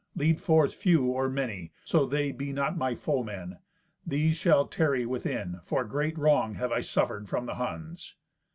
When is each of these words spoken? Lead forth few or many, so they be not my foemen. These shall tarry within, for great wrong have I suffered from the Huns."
Lead 0.15 0.41
forth 0.41 0.73
few 0.73 1.03
or 1.11 1.29
many, 1.29 1.71
so 1.83 2.07
they 2.07 2.31
be 2.31 2.51
not 2.51 2.75
my 2.75 2.95
foemen. 2.95 3.59
These 4.03 4.35
shall 4.35 4.65
tarry 4.65 5.05
within, 5.05 5.59
for 5.63 5.83
great 5.83 6.17
wrong 6.17 6.55
have 6.55 6.71
I 6.71 6.79
suffered 6.81 7.29
from 7.29 7.45
the 7.45 7.53
Huns." 7.61 8.15